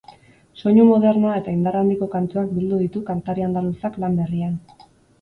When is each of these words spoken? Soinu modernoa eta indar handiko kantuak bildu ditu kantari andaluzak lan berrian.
Soinu 0.63 0.85
modernoa 0.87 1.35
eta 1.41 1.53
indar 1.59 1.77
handiko 1.83 2.09
kantuak 2.15 2.51
bildu 2.57 2.83
ditu 2.87 3.05
kantari 3.13 3.49
andaluzak 3.53 4.05
lan 4.07 4.21
berrian. 4.25 4.63